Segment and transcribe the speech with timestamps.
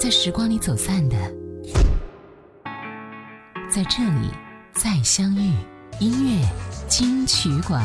[0.00, 1.16] 在时光里走散的，
[3.68, 4.28] 在这里
[4.72, 5.50] 再相遇。
[5.98, 6.48] 音乐
[6.86, 7.82] 金曲馆，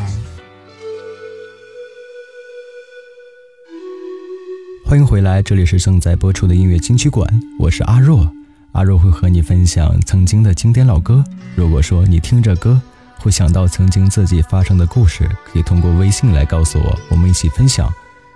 [4.86, 7.28] 欢迎回来，这里是正在播出的音乐金曲馆，
[7.60, 8.32] 我是阿若，
[8.74, 11.24] 阿若会和你分享曾经的经典老歌。
[11.56, 12.80] 如果说你听着歌
[13.18, 17.92] 会想到曾经自己发生的故事，可以通过微信来告诉我，我们一起分享。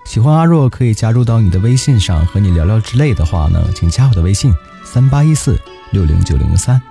[0.07, 4.53] 喜欢阿若可以加入到你的微信上和你聊聊之类的话呢，请加我的微信
[4.85, 5.59] 三八一四
[5.91, 6.81] 六零九零三。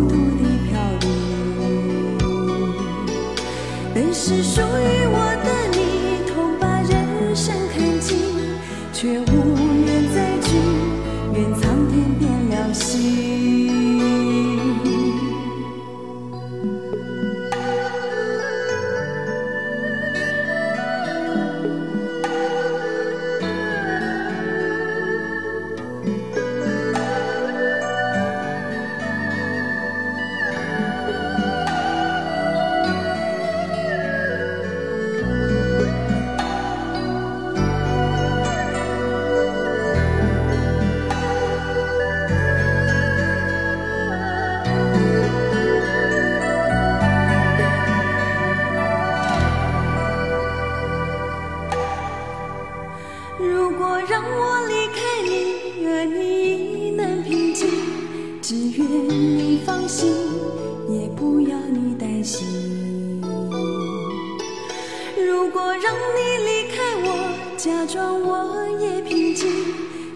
[67.64, 69.48] 假装我也平静，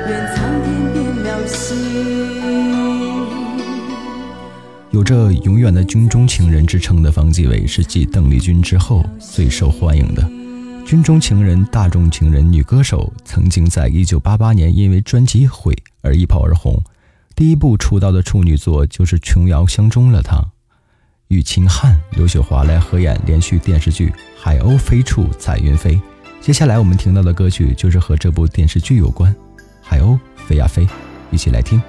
[0.08, 1.84] 怨苍天变了心
[4.90, 10.43] 有着永远的军中情人之称的方几伟是继邓丽君之后最受欢迎的
[10.84, 15.72] 军中情人、大众情人、女歌手，曾经在1988年因为专辑《毁》
[16.02, 16.78] 而一炮而红。
[17.34, 20.36] 第一部出道的处女作就是琼瑶相中了他》，
[21.28, 25.96] 与秦汉、刘雪华来合演连续电视剧《海鸥飞处彩云飞》。
[26.42, 29.32] 接下来我们听到的歌曲就是和这部电视剧有关，
[29.82, 30.84] 《海鸥飞呀飞》，
[31.30, 31.80] 一起来听。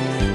[0.00, 0.29] you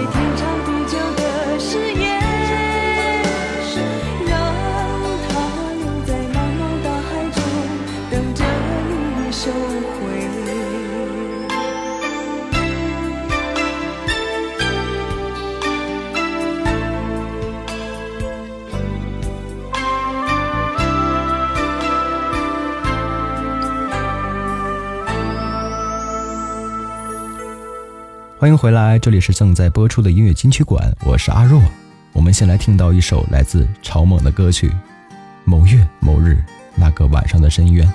[0.00, 0.39] 每天。
[28.40, 31.60] 欢迎回来，这里是正在播出的音乐金曲馆，我是阿若。
[32.14, 34.68] 我们先来听到一首来自超猛的歌曲
[35.44, 36.28] 《某月某日》，
[36.74, 37.92] 那个晚上的深渊。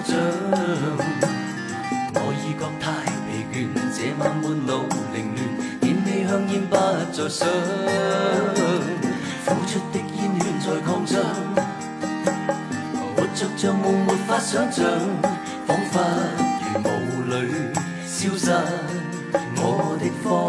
[0.01, 3.55] 我已觉太疲倦，
[3.93, 4.73] 这晚满脑
[5.13, 5.39] 凌乱，
[5.81, 6.73] 点起香烟不
[7.11, 7.45] 再想，
[9.45, 11.21] 吐出的烟圈在扩张，
[13.15, 14.85] 活着像梦没法想象，
[15.67, 15.99] 仿佛
[16.63, 16.79] 如
[17.09, 17.35] 雾里
[18.07, 18.49] 消失，
[19.57, 20.48] 我的方。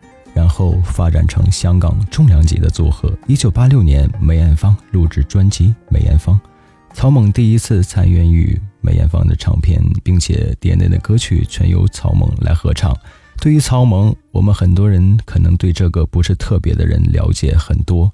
[0.91, 3.11] 发展成香港重量级的组合。
[3.25, 6.35] 一九八六年，梅艳芳录制专辑《梅艳芳》，
[6.93, 12.93] 曹猛第一次参演于梅艳芳的唱片，并且碟内的歌曲全由曹猛来合唱。
[13.39, 18.11] 对于曹猛，我们很多人可能对这个不是特别的人了解很多，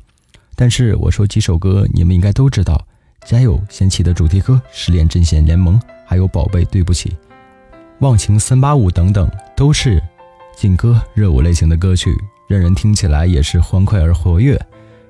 [0.55, 2.79] 但是我说几首歌，你们应该都知道：
[3.29, 7.09] 《加油》、《仙气》的主题歌《失恋阵线联盟》，还有《宝贝对不起》、
[7.99, 10.01] 《忘情三八五》等等，都是
[10.55, 12.11] 劲歌热舞类型的歌曲。
[12.47, 14.59] 让人听起来也是欢快而活跃。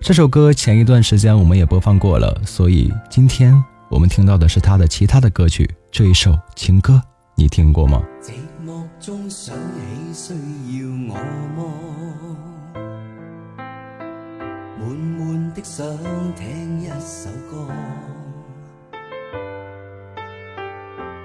[0.02, 3.56] 这首歌前一段时间我们也播放过了，所以今天
[3.90, 5.70] 我们听到的是他的其他的歌曲。
[5.92, 7.00] 这一首情歌
[7.36, 8.02] 你听过吗？
[8.22, 8.32] 寂
[8.68, 10.34] 寞中想起需
[10.82, 11.20] 要我
[11.56, 12.84] 吗？
[14.80, 15.86] 闷闷的想
[16.36, 17.68] 听一首歌，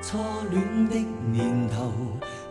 [0.02, 0.18] 初
[0.50, 0.94] 恋的
[1.32, 1.90] 年头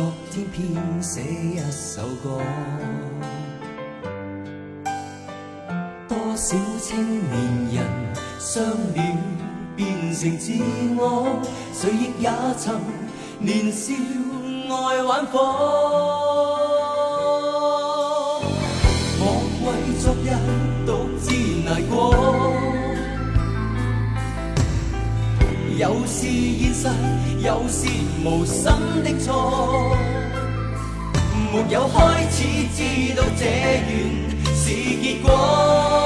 [0.00, 2.38] 昨天偏写一首歌，
[6.08, 7.84] 多少青年人
[8.38, 8.62] 相
[8.94, 9.18] 恋
[9.74, 10.52] 变成自
[10.96, 11.40] 我，
[11.72, 12.80] 谁亦也曾
[13.40, 13.92] 年少
[14.86, 16.27] 爱玩火。
[25.90, 26.86] 有是现实，
[27.42, 27.88] 有是
[28.22, 28.66] 无心
[29.02, 29.96] 的错。
[31.50, 32.44] 没有开始，
[32.76, 33.46] 知道这
[33.86, 34.70] 缘是
[35.02, 36.04] 结果。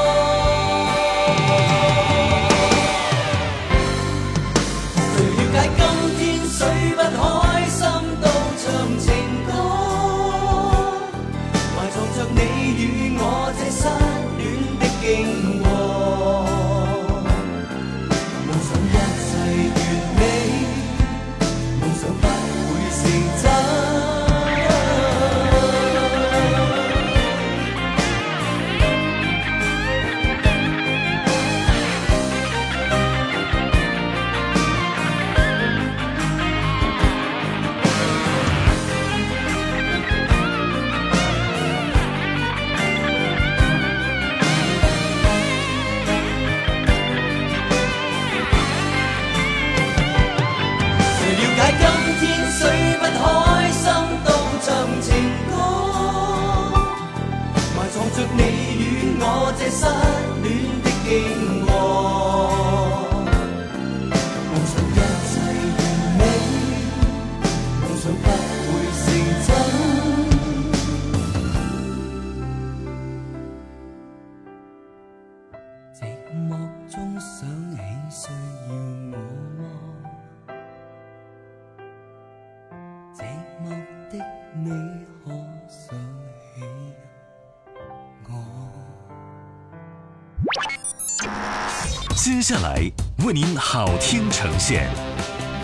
[92.25, 92.81] 接下来
[93.27, 94.89] 为您好听呈现，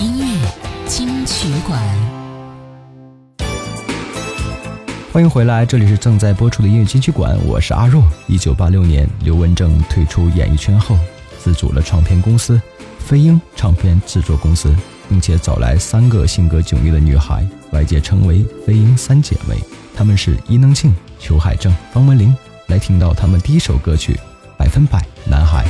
[0.01, 0.49] 音乐
[0.89, 1.81] 金曲馆，
[5.13, 8.03] 欢迎回来，这里是正在播出的音乐金曲馆，我是阿若。
[8.27, 10.99] 一九八六年，刘文正退出演艺圈后，
[11.39, 12.61] 自主了唱片公司
[12.99, 14.75] 飞鹰唱片制作公司，
[15.09, 19.55] 并且找来三个性格迥异的女孩，外界称为飞鹰三姐妹，
[19.95, 22.37] 她们是伊能静、裘海正、方文琳。
[22.67, 24.13] 来听到他们第一首歌曲
[24.59, 25.65] 《百分百男孩》。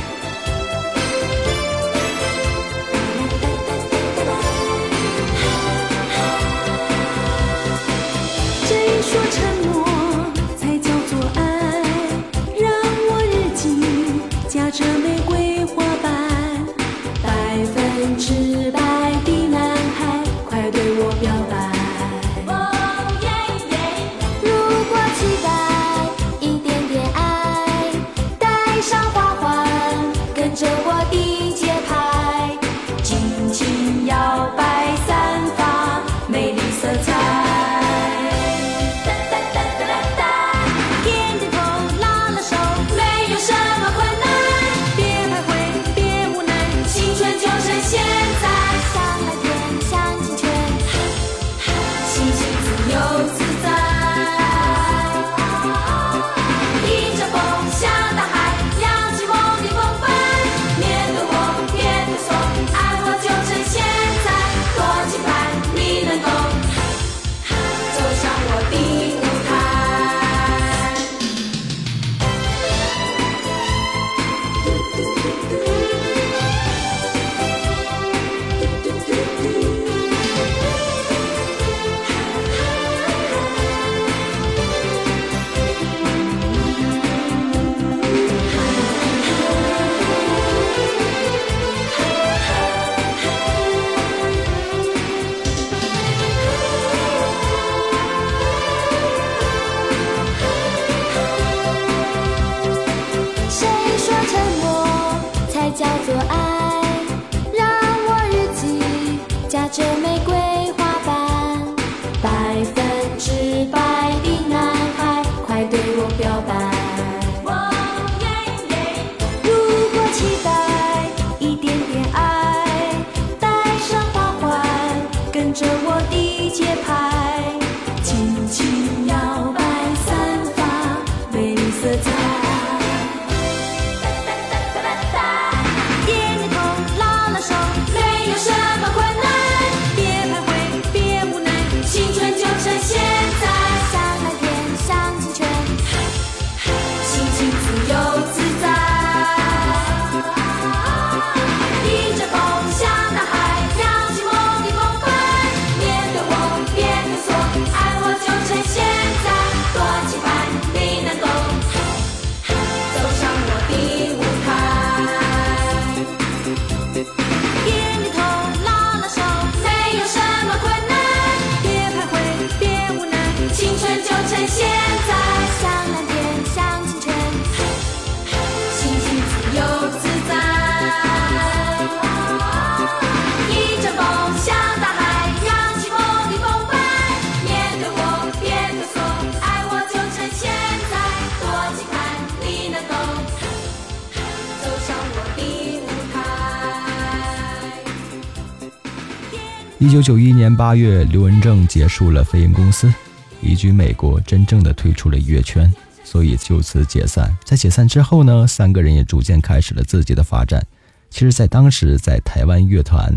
[199.81, 202.93] 一九九一年八月，刘文正结束了飞鹰公司，
[203.41, 207.33] 移居美国，真正的退出了音乐圈，所以就此解散。
[207.45, 210.67] 在解散之后呢，三个人也逐渐开始了自己的发展。
[211.09, 213.09] 其实，在当时，在台湾乐团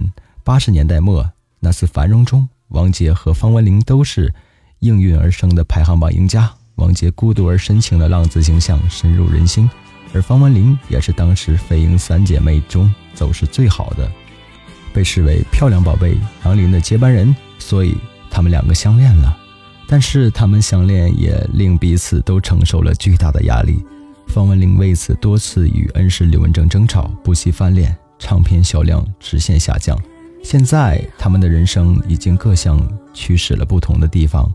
[0.45, 4.33] 八十年代末那次繁荣中，王杰和方文琳都是
[4.79, 6.49] 应运而生的排行榜赢家。
[6.77, 9.69] 王杰孤独而深情的浪子形象深入人心，
[10.15, 14.09] 而方文琳也是当时飞鹰三姐妹中走势最好的。
[14.93, 17.97] 被视为漂亮宝贝杨林的接班人，所以
[18.31, 19.37] 他们两个相恋了。
[19.87, 23.83] 但是他们相恋也令彼此都承受了巨大的压力。
[24.29, 29.99] 方文琳为此多次与恩师刘文正争吵，不惜翻脸，唱片销量直线下降。
[30.43, 32.79] 现在他们的人生已经各向
[33.13, 34.51] 驱使了不同的地方，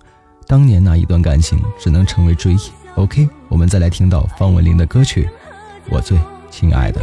[0.48, 2.60] 当年那一段感情只能成为追忆。
[2.96, 5.24] OK，我们再来听到方文琳的歌曲
[5.90, 6.18] 《我最
[6.50, 7.00] 亲爱的》。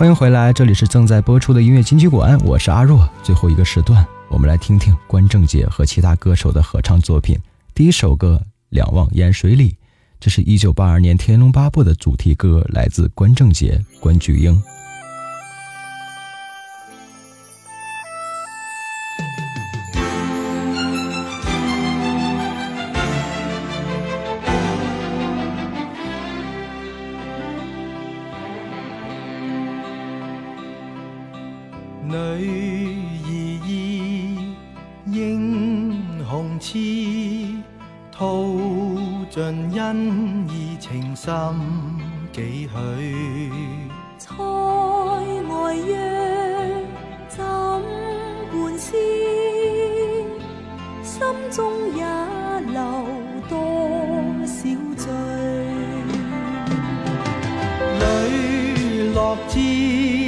[0.00, 3.06] 欢迎回来，这里是正在播出的音乐金曲馆，我是阿若。
[3.22, 7.36] 最后一个时段，我们来听听关正杰和其他歌手的合唱作品。
[7.74, 9.72] 第一首歌《两望烟水里》，
[10.18, 14.58] 这是一九八二年《天龙八部》的主题歌，来自关正杰、关菊英。
[59.30, 60.19] 없지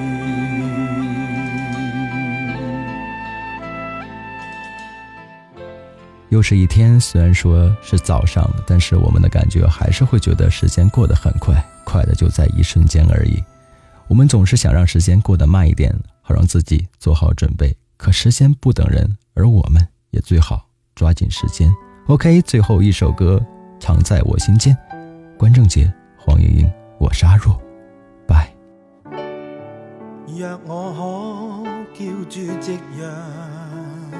[6.29, 13.41] 又是一天，虽然说是早上，但是我们的感觉还是会觉得时间过得很快，快的就在一瞬间而已。
[14.07, 17.75] 我们总是想让时间过得慢一点，好让自己做好准备。
[17.97, 20.63] 可时间不等人，而我们也最好
[20.95, 21.71] 抓紧时间。
[22.11, 23.41] OK，最后一首歌
[23.81, 24.77] 《藏在我心间》，
[25.37, 26.69] 关正杰、黄莺莺，
[26.99, 27.55] 我是阿若，
[28.27, 28.51] 拜。
[30.27, 34.11] 若我可叫住夕阳，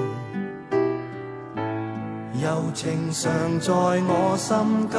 [2.43, 3.71] 柔情常在
[4.09, 4.89] 我心